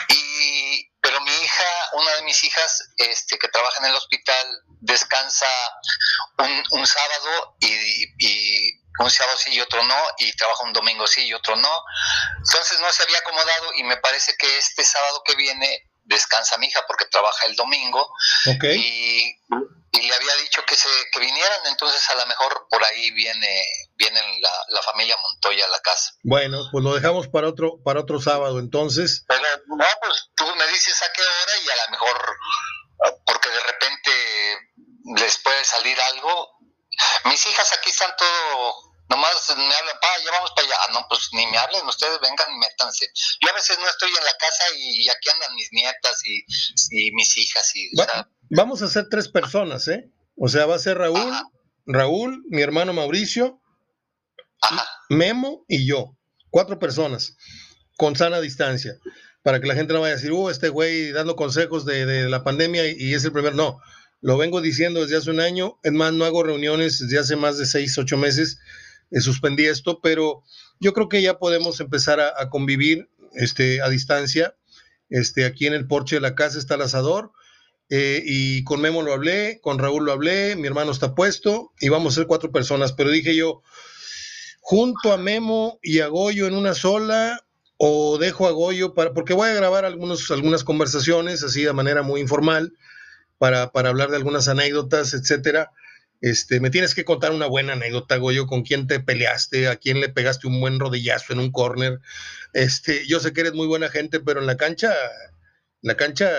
[0.10, 4.48] Y, pero mi hija, una de mis hijas, este, que trabaja en el hospital,
[4.80, 5.48] descansa
[6.38, 11.06] un, un sábado y, y un sábado sí y otro no, y trabaja un domingo
[11.06, 11.84] sí y otro no.
[12.38, 16.68] Entonces no se había acomodado y me parece que este sábado que viene descansa mi
[16.68, 18.10] hija porque trabaja el domingo
[18.46, 19.36] y,
[19.92, 23.66] le había dicho que se que vinieran, entonces a lo mejor por ahí viene
[24.02, 26.12] viene la, familia Montoya a la casa.
[26.24, 29.24] Bueno, pues lo dejamos para otro para otro sábado entonces.
[29.28, 32.38] Pero no, pues tú me dices a qué hora y a lo mejor
[33.26, 34.12] porque de repente
[35.18, 36.50] les puede salir algo.
[37.26, 40.78] Mis hijas aquí están todo Nomás me hablan, pa, ya vamos para allá.
[40.88, 43.08] Ah, no, pues ni me hablen, ustedes vengan y métanse.
[43.42, 47.38] Yo a veces no estoy en la casa y, aquí andan mis nietas y, mis
[47.38, 47.76] hijas.
[47.76, 47.92] Y,
[48.50, 50.10] vamos a ser tres personas, ¿eh?
[50.38, 51.34] O sea, va a ser Raúl,
[51.86, 53.61] Raúl, mi hermano Mauricio,
[55.10, 56.18] Memo y yo.
[56.50, 57.38] Cuatro personas,
[57.98, 58.98] con sana distancia.
[59.44, 62.44] Para que la gente no vaya a decir, uh, este güey dando consejos de, la
[62.44, 63.56] pandemia y, y es el primer.
[63.56, 63.80] No,
[64.20, 65.80] lo vengo diciendo desde hace un año.
[65.84, 68.60] Es más, no hago reuniones desde hace más de seis, ocho meses
[69.12, 70.44] eh, suspendí esto, pero
[70.80, 74.56] yo creo que ya podemos empezar a, convivir este, a distancia.
[75.10, 77.32] Este, aquí en el porche de la casa está el asador.
[77.90, 81.90] Eh, y con Memo lo hablé, con Raúl lo hablé, mi hermano está puesto y
[81.90, 82.94] vamos a ser cuatro personas.
[82.94, 83.64] Pero dije yo,
[84.62, 87.44] junto a Memo y a Goyo en una sola
[87.78, 92.04] o dejo a Goyo para, porque voy a grabar algunos, algunas conversaciones así de manera
[92.04, 92.74] muy informal
[93.38, 95.72] para, para hablar de algunas anécdotas, etcétera.
[96.22, 100.00] Este, me tienes que contar una buena anécdota, Goyo, con quién te peleaste, a quién
[100.00, 102.00] le pegaste un buen rodillazo en un corner.
[102.54, 106.30] Este, yo sé que eres muy buena gente, pero en la cancha, en la cancha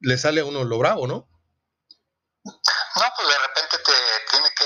[0.00, 1.28] le sale a uno lo bravo, ¿no?
[2.44, 2.52] No,
[3.16, 3.92] pues de repente te
[4.30, 4.64] tiene que,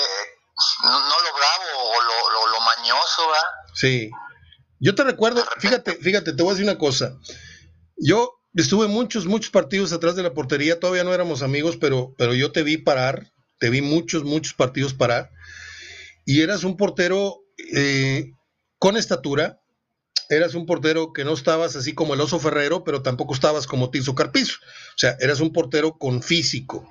[0.85, 1.90] no, lo bravo
[2.93, 3.75] mañoso, ¿verdad?
[3.75, 4.11] Sí.
[4.79, 7.19] Yo te recuerdo, fíjate, fíjate, te voy a decir una cosa.
[7.97, 12.35] Yo estuve muchos, muchos partidos atrás de la portería, todavía no éramos amigos, pero, pero
[12.35, 15.31] yo te vi parar te vi muchos, muchos partidos parar,
[16.25, 18.33] y eras un portero eh,
[18.79, 19.61] con estatura,
[20.31, 23.91] eras un portero que no estabas así como el oso ferrero, pero tampoco estabas como
[23.91, 26.91] Tizo Carpizo, o sea, eras un portero con físico.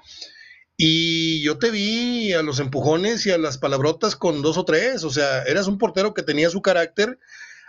[0.81, 5.03] Y yo te vi a los empujones y a las palabrotas con dos o tres,
[5.03, 7.19] o sea, eras un portero que tenía su carácter,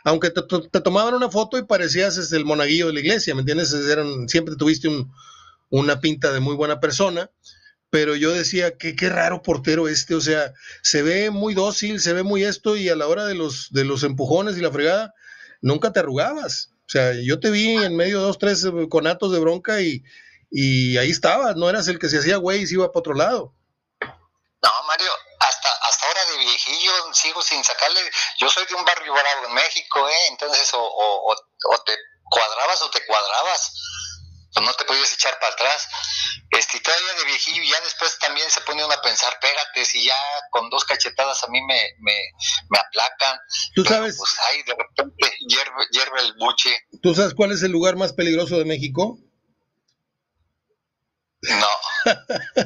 [0.04, 3.72] aunque te, tomaban una foto y parecías este, el monaguillo de la iglesia, ¿me entiendes?
[3.72, 4.88] Eran, siempre tuviste
[5.70, 7.32] una pinta de muy buena persona,
[7.90, 12.12] pero yo decía que qué raro portero este, o sea, se ve muy dócil, se
[12.12, 15.14] ve muy esto y a la hora de los, de los empujones y la fregada,
[15.60, 16.74] nunca te arrugabas.
[16.86, 20.04] O sea, yo te vi en medio de dos, tres eh, conatos de bronca y,
[20.50, 23.14] y ahí estabas, no eras el que se hacía güey y se iba para otro
[23.14, 23.54] lado.
[24.62, 28.00] No, Mario, hasta, hasta ahora de viejillo sigo sin sacarle,
[28.38, 30.26] yo soy de un barrio bravo en México, ¿eh?
[30.30, 31.96] entonces o, o, o te
[32.30, 33.72] cuadrabas o te cuadrabas
[34.52, 35.88] pues no te podías echar para atrás.
[36.50, 40.16] Este, todavía de viejillo, ya después también se pone uno a pensar, pégate, si ya
[40.50, 42.16] con dos cachetadas a mí me, me,
[42.68, 43.38] me aplacan.
[43.74, 44.16] Tú sabes.
[44.18, 45.32] Pues ahí de repente
[45.92, 46.76] hierve, el buche.
[47.02, 49.18] ¿Tú sabes cuál es el lugar más peligroso de México?
[51.42, 51.66] No.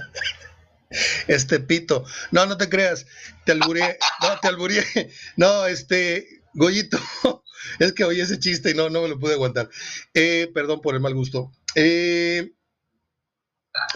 [1.29, 2.05] este pito.
[2.31, 3.07] No, no te creas.
[3.45, 3.99] Te alburé.
[4.21, 4.85] No, te alburé.
[5.37, 6.43] No, este.
[6.57, 7.01] Goyito,
[7.81, 9.69] es que oí ese chiste y no, no me lo pude aguantar.
[10.15, 11.51] Eh, perdón por el mal gusto.
[11.75, 12.53] Eh,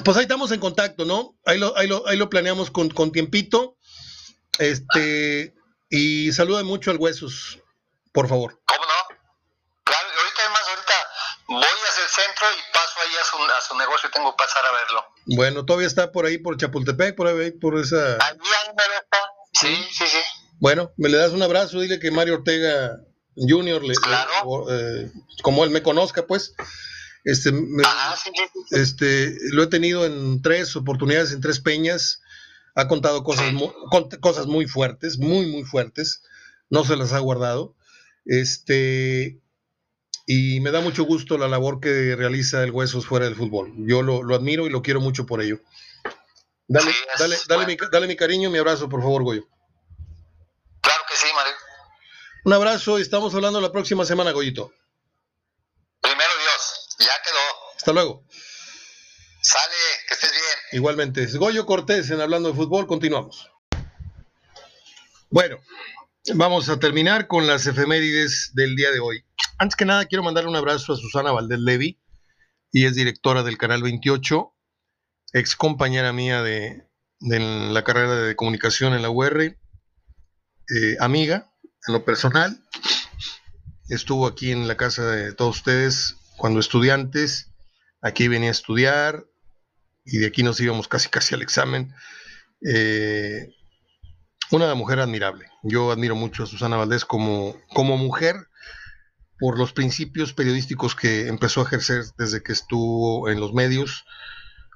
[0.04, 1.38] Pues ahí estamos en contacto, ¿no?
[1.44, 3.76] Ahí lo, ahí lo, ahí lo planeamos con, con tiempito.
[4.58, 5.54] Este,
[5.88, 7.60] y saluda mucho al Huesos,
[8.12, 8.60] por favor.
[8.64, 9.16] ¿Cómo no?
[9.84, 10.94] Claro, ahorita además, ahorita
[11.46, 12.72] voy hacia el centro y
[13.20, 15.04] a su, a su negocio y tengo que pasar a verlo.
[15.36, 18.14] Bueno, todavía está por ahí, por Chapultepec, por ahí, por esa...
[18.14, 19.18] Allí, ahí me está.
[19.52, 20.18] Sí, sí, sí.
[20.60, 22.98] Bueno, me le das un abrazo, dile que Mario Ortega
[23.36, 24.66] Jr., le, Claro.
[24.70, 25.10] eh,
[25.42, 26.54] como él me conozca, pues,
[27.24, 28.42] este, me- Ajá, sí, sí,
[28.76, 32.20] este, lo he tenido en tres oportunidades, en tres peñas,
[32.74, 33.52] ha contado cosas, Sí.
[33.54, 36.22] mu- con- cosas muy fuertes, muy, muy fuertes,
[36.70, 37.74] no se las ha guardado,
[38.42, 39.40] este,
[40.30, 44.02] y me da mucho gusto la labor que realiza el Huesos fuera del fútbol, yo
[44.02, 45.58] lo, lo admiro y lo quiero mucho por ello.
[46.68, 49.48] Dale, Sí, dale, dale, mi, ca- dale mi cariño, mi abrazo, por favor, Goyo.
[50.82, 51.54] Claro que sí, Mario.
[52.44, 54.70] Un abrazo y estamos hablando la próxima semana, Goyito.
[56.02, 57.40] Primero Dios, ya quedó.
[57.78, 58.22] Hasta luego.
[59.40, 59.74] Sale,
[60.08, 60.42] que estés bien.
[60.72, 63.50] Igualmente, es Goyo Cortés en Hablando de Fútbol, continuamos.
[65.30, 65.58] Bueno,
[66.34, 69.24] vamos a terminar con las efemérides del día de hoy.
[69.60, 71.98] Antes que nada, quiero mandarle un abrazo a Susana Valdés Levy,
[72.70, 74.54] y es directora del Canal 28,
[75.32, 76.86] ex compañera mía de,
[77.20, 79.56] la carrera de comunicación en la UR, eh,
[81.00, 81.50] amiga
[81.88, 82.56] en lo personal.
[83.88, 87.50] Estuvo aquí en la casa de todos ustedes cuando estudiantes.
[88.00, 89.26] Aquí venía a estudiar,
[90.04, 91.92] y de aquí nos íbamos casi casi al examen.
[92.64, 93.56] Eh,
[94.52, 95.50] una mujer admirable.
[95.64, 98.47] Yo admiro mucho a Susana Valdés como mujer
[99.38, 104.04] por los principios periodísticos que empezó a ejercer desde que estuvo en los medios,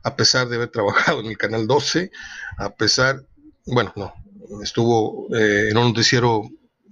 [0.05, 2.11] a pesar de haber trabajado en el Canal 12,
[2.59, 3.25] a pesar,
[3.67, 4.15] bueno, no,
[4.63, 6.43] estuvo eh, en un noticiero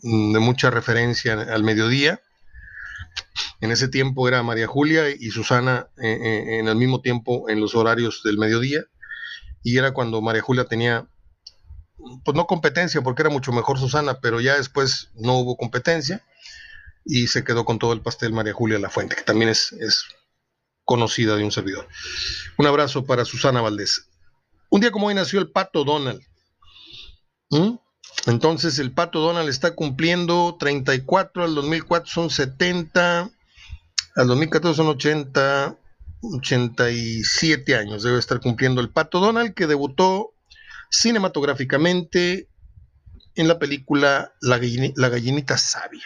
[0.02, 2.20] mm, de mucha referencia al mediodía.
[3.60, 7.60] En ese tiempo era María Julia y Susana eh, eh, en el mismo tiempo en
[7.60, 8.84] los horarios del mediodía.
[9.62, 11.06] Y era cuando María Julia tenía,
[12.24, 16.24] pues no competencia, porque era mucho mejor Susana, pero ya después no hubo competencia
[17.04, 20.04] y se quedó con todo el pastel María Julia La Fuente, que también es, es
[20.84, 21.88] conocida de un servidor.
[22.58, 24.08] Un abrazo para Susana Valdés.
[24.70, 26.22] Un día como hoy nació el Pato Donald.
[27.50, 27.74] ¿Mm?
[28.26, 33.30] Entonces el Pato Donald está cumpliendo 34, al 2004 son 70,
[34.16, 35.76] al 2014 son 80,
[36.22, 40.34] 87 años debe estar cumpliendo el Pato Donald, que debutó
[40.90, 42.48] cinematográficamente
[43.36, 46.04] en la película La, gallini- La gallinita sabia.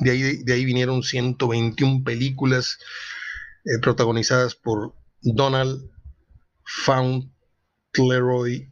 [0.00, 2.78] De ahí, de ahí vinieron 121 películas
[3.64, 5.90] eh, protagonizadas por Donald
[6.64, 8.70] Fauntleroy.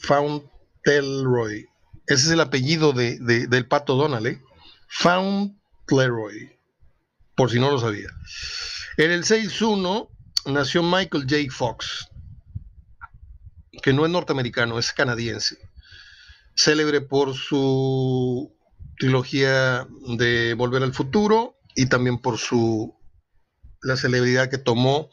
[0.00, 1.66] Fauntleroy.
[2.06, 4.42] Ese es el apellido de, de- del pato Donald, ¿eh?
[4.88, 6.52] Fauntleroy.
[7.36, 8.08] Por si no lo sabía.
[8.96, 10.08] En el 6-1
[10.46, 11.36] nació Michael J.
[11.50, 12.08] Fox,
[13.82, 15.56] que no es norteamericano, es canadiense.
[16.54, 18.54] Célebre por su
[18.98, 22.94] trilogía de Volver al Futuro y también por su
[23.82, 25.10] la celebridad que tomó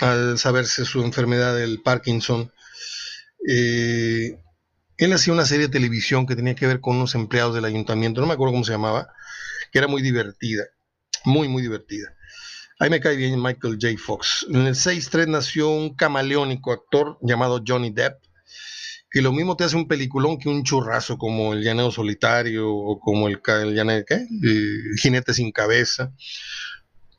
[0.00, 2.52] al saberse su enfermedad del Parkinson.
[3.48, 4.38] Eh,
[4.98, 8.20] él hacía una serie de televisión que tenía que ver con unos empleados del ayuntamiento,
[8.20, 9.08] no me acuerdo cómo se llamaba,
[9.72, 10.64] que era muy divertida,
[11.24, 12.14] muy, muy divertida.
[12.78, 13.94] Ahí me cae bien Michael J.
[13.98, 14.46] Fox.
[14.50, 18.22] En el 6-3 nació un camaleónico actor llamado Johnny Depp,
[19.16, 23.00] que lo mismo te hace un peliculón que un churrazo como El Llanero Solitario o
[23.00, 23.40] como El,
[23.74, 24.16] Llanero, ¿qué?
[24.16, 26.12] Eh, Jinete sin Cabeza,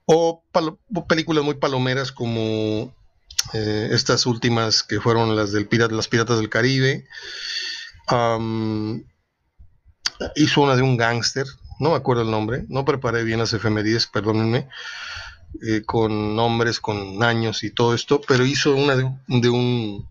[0.06, 2.94] o, palo- o películas muy palomeras como
[3.54, 7.08] eh, estas últimas que fueron las del pirata, las Piratas del Caribe.
[10.36, 11.48] Hizo una de un gángster,
[11.80, 14.70] no me acuerdo el nombre, no preparé bien las efemérides, perdónenme,
[15.68, 20.08] eh, con nombres, con años y todo esto, pero hizo una de, de un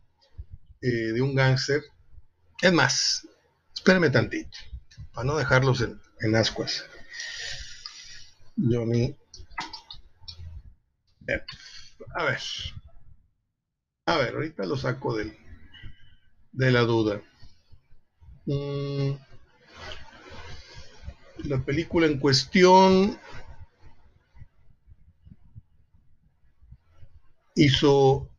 [0.87, 1.83] eh, de un gángster.
[2.63, 3.27] Es más,
[3.75, 4.57] espérenme tantito,
[5.13, 6.85] para no dejarlos en, en ascuas.
[8.57, 9.17] Johnny
[11.21, 11.45] Depp.
[12.15, 12.41] A ver.
[14.07, 15.37] A ver, ahorita lo saco del,
[16.53, 17.21] de la duda.
[18.45, 19.11] Mm,
[21.49, 23.19] la película en cuestión
[27.57, 28.31] hizo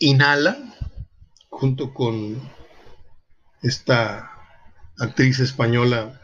[0.00, 0.58] Inhala
[1.54, 2.40] junto con
[3.62, 4.30] esta
[4.98, 6.20] actriz española.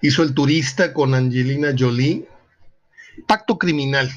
[0.00, 2.26] Hizo El turista con Angelina Jolie.
[3.26, 4.10] Pacto criminal.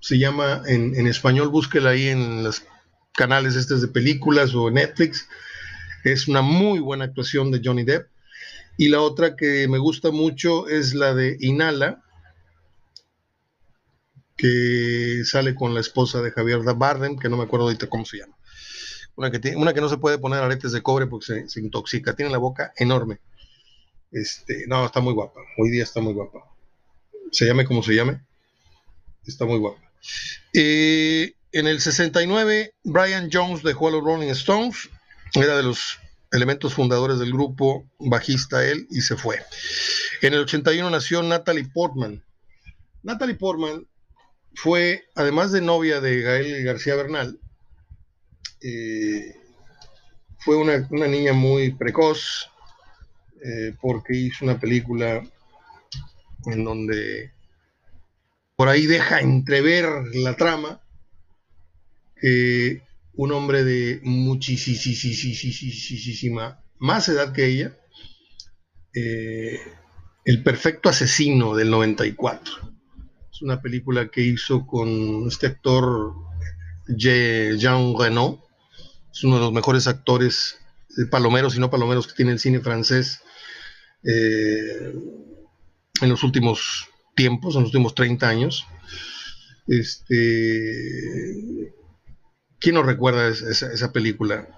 [0.00, 2.62] Se llama en, en español, búsquela ahí en los
[3.14, 5.28] canales estos de películas o Netflix.
[6.04, 8.08] Es una muy buena actuación de Johnny Depp.
[8.76, 12.02] Y la otra que me gusta mucho es la de Inhala,
[14.36, 18.18] que sale con la esposa de Javier Bardem, que no me acuerdo ahorita cómo se
[18.18, 18.36] llama.
[19.16, 22.32] Una que, una que no se puede poner aretes de cobre porque se, intoxica, tiene
[22.32, 23.20] la boca enorme.
[24.10, 26.44] Este, no, está muy guapa, hoy día está muy guapa.
[27.30, 28.20] Se llame como se llame,
[29.26, 29.80] está muy guapa.
[30.52, 34.88] Eh, en el 69, Brian Jones dejó a los Rolling Stones,
[35.34, 35.98] era de los
[36.32, 39.40] elementos fundadores del grupo, bajista él, y se fue.
[40.20, 42.24] En el 81 nació Natalie Portman.
[43.02, 43.86] Natalie Portman
[44.54, 47.38] fue, además de novia de Gael García Bernal,
[48.64, 49.36] eh,
[50.38, 52.50] fue una, niña muy precoz,
[53.44, 55.22] eh, porque hizo una película
[56.46, 57.32] en donde
[58.56, 60.80] por ahí deja entrever la trama
[62.16, 62.82] que
[63.14, 64.54] un hombre de muchísima
[66.78, 67.76] más edad que ella,
[68.94, 69.58] eh,
[70.24, 72.54] El perfecto asesino del 94.
[73.30, 76.14] Es una película que hizo con este actor
[76.88, 78.42] Jean Reno.
[79.14, 80.58] Es uno de los mejores actores
[80.96, 83.20] de palomeros y no palomeros que tiene el cine francés
[84.02, 84.92] eh,
[86.00, 88.66] en los últimos tiempos, en los últimos 30 años.
[89.68, 91.72] Este,
[92.58, 94.48] ¿Quién nos recuerda esa, película?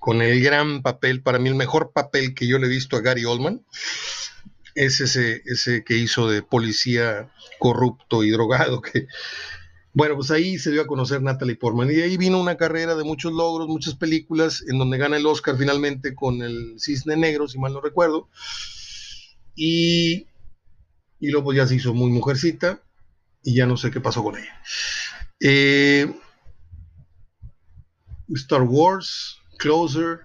[0.00, 3.02] Con el gran papel, para mí el mejor papel que yo le he visto a
[3.02, 3.64] Gary Oldman,
[4.74, 7.30] es ese, ese que hizo de policía
[7.60, 9.06] corrupto y drogado, que,
[9.92, 13.04] bueno, pues ahí se dio a conocer Natalie Portman y ahí vino una carrera de
[13.04, 17.58] muchos logros, muchas películas, en donde gana el Oscar finalmente con el Cisne Negro, si
[17.58, 18.28] mal no recuerdo,
[19.56, 20.26] y,
[21.18, 22.80] y luego pues ya se hizo muy mujercita
[23.42, 24.62] y ya no sé qué pasó con ella.
[25.40, 26.12] Eh,
[28.34, 30.20] Star Wars, Closer,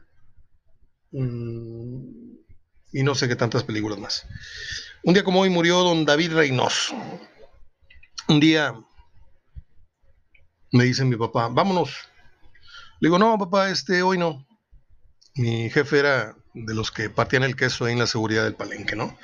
[1.11, 2.35] mm,
[2.93, 4.27] y no sé qué tantas películas más.
[5.03, 6.95] Un día como hoy murió don David Reynoso.
[8.27, 8.75] Un día
[10.75, 11.91] me dice mi papá, vámonos.
[12.99, 14.45] Le digo, no, papá, este hoy no.
[15.35, 18.95] Mi jefe era de los que partían el queso ahí en la seguridad del palenque,
[18.95, 19.17] ¿no?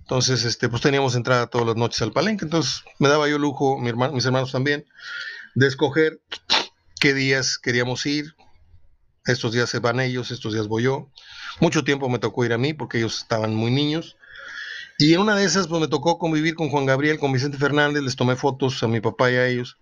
[0.00, 3.78] Entonces, este, pues teníamos entrada todas las noches al palenque, entonces me daba yo lujo,
[3.78, 4.84] mis hermanos también,
[5.56, 6.20] de escoger
[7.00, 8.36] qué días queríamos ir.
[9.24, 11.10] Estos días se van ellos, estos días voy yo.
[11.60, 14.16] Mucho tiempo me tocó ir a mí porque ellos estaban muy niños.
[14.98, 18.02] Y en una de esas, pues me tocó convivir con Juan Gabriel, con Vicente Fernández,
[18.02, 19.78] les tomé fotos a mi papá y a ellos.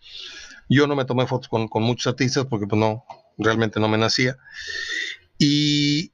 [0.70, 3.04] Yo no me tomé fotos con, muchos artistas porque pues no,
[3.36, 4.38] realmente no me nacía.
[5.36, 6.12] Y,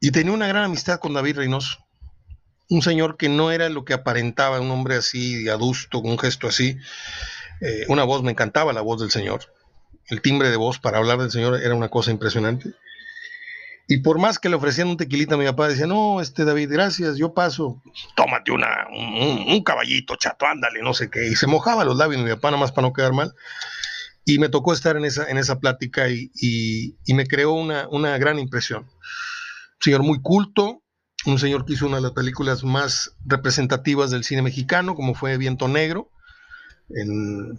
[0.00, 1.78] y tenía una gran amistad con David Reynoso.
[2.68, 6.48] Un señor que no era lo que aparentaba, un hombre así, adusto, con un gesto
[6.48, 6.78] así.
[7.60, 9.54] Eh, una voz, me encantaba la voz del señor
[10.08, 12.74] el timbre de voz para hablar del Señor era una cosa impresionante.
[13.86, 16.70] Y por más que le ofrecían un tequilita a mi papá, decía, no, este David,
[16.72, 17.82] gracias, yo paso,
[18.16, 21.28] tómate una, un, caballito, chato, ándale, no sé qué.
[21.28, 23.34] Y se mojaba los labios mi papá, nada más para no quedar mal.
[24.24, 28.16] Y me tocó estar en esa, en esa plática y, y, me creó una, una
[28.16, 28.84] gran impresión.
[28.84, 30.82] Un señor muy culto,
[31.26, 35.36] un señor que hizo una de las películas más representativas del cine mexicano, como fue
[35.36, 36.10] Viento Negro,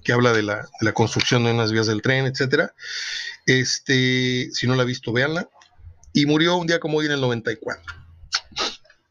[0.04, 2.74] que habla de la, construcción de unas vías del tren, etcétera.
[3.46, 5.50] Este, si no la ha visto, véanla.
[6.16, 7.84] Y murió un día como hoy en el 94.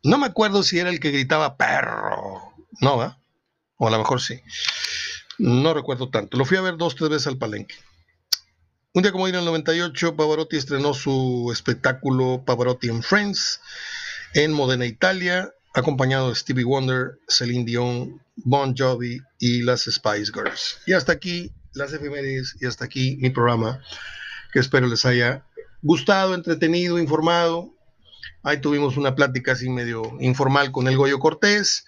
[0.04, 3.18] No me acuerdo si era el que gritaba perro, no, ¿va?
[3.76, 4.40] O a lo mejor sí.
[5.36, 6.38] No recuerdo tanto.
[6.38, 7.74] Lo fui a ver dos, tres veces al palenque.
[8.94, 13.60] Un día como hoy en el 98, Pavarotti estrenó su espectáculo Pavarotti and Friends
[14.32, 20.78] en Modena, Italia acompañado de Stevie Wonder, Celine Dion, Bon Jovi y las Spice Girls.
[20.86, 23.82] Y hasta aquí las efemérides y hasta aquí mi programa,
[24.54, 25.44] que espero les haya
[25.84, 27.72] gustado, entretenido, informado.
[28.42, 31.84] Ahí tuvimos una plática así medio informal con el Goyo Cortés.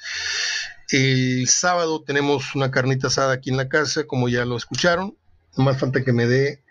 [0.90, 5.16] El sábado tenemos una carnita asada aquí en la casa, como ya lo escucharon.
[5.56, 6.62] Más falta que me dé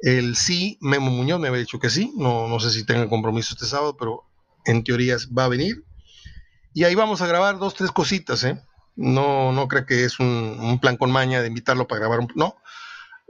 [0.00, 0.78] el sí.
[0.80, 2.12] Memo Muñoz me había dicho que sí.
[2.16, 4.24] No, no sé si tenga compromiso este sábado, pero
[4.64, 5.84] en teoría va a venir.
[6.74, 8.62] Y ahí vamos a grabar dos, tres cositas, ¿eh?
[8.94, 12.28] No, no creo que es un, plan con maña de invitarlo para grabar un...
[12.34, 12.56] No.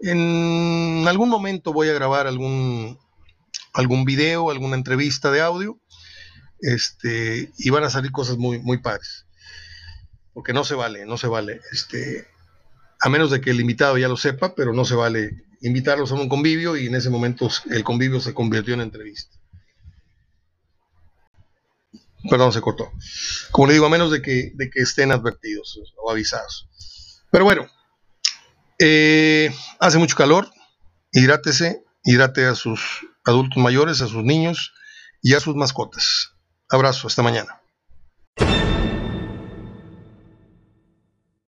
[0.00, 2.98] En algún momento voy a grabar algún,
[3.72, 5.78] algún video, alguna entrevista de audio.
[6.60, 9.26] Este, y van a salir cosas muy, muy padres.
[10.32, 11.60] Porque no se vale, no se vale.
[11.72, 12.26] Este,
[13.00, 16.14] a menos de que el invitado ya lo sepa, pero no se vale invitarlos a
[16.14, 19.36] un convivio y en ese momento el convivio se convirtió en entrevista.
[22.28, 22.90] Perdón, se cortó.
[23.50, 26.68] Como le digo, a menos de que, de que estén advertidos o avisados.
[27.30, 27.68] Pero bueno,
[28.78, 30.50] eh, hace mucho calor,
[31.12, 34.72] hidrátese, hidrate a sus adultos mayores, a sus niños
[35.22, 36.32] y a sus mascotas.
[36.70, 37.60] Abrazo, hasta mañana.